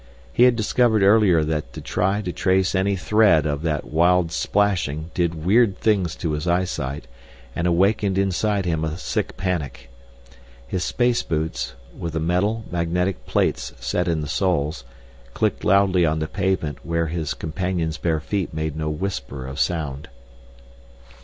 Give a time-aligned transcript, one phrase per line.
[0.33, 5.11] He had discovered earlier that to try to trace any thread of that wild splashing
[5.13, 7.05] did weird things to his eyesight
[7.55, 9.91] and awakened inside him a sick panic.
[10.67, 14.85] His space boots, with the metal, magnetic plates set in the soles,
[15.35, 20.09] clicked loudly on the pavement where his companion's bare feet made no whisper of sound.